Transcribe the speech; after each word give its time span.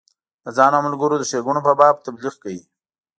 د 0.43 0.45
ځان 0.57 0.71
او 0.75 0.81
ملګرو 0.87 1.19
د 1.19 1.23
ښیګڼو 1.29 1.65
په 1.67 1.73
باب 1.79 1.95
تبلیغ 2.05 2.35
کوي. 2.43 2.61